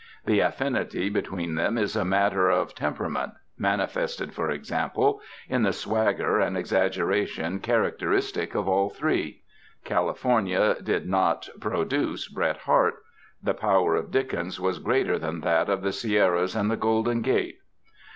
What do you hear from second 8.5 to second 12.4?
of all three. California did not "produce"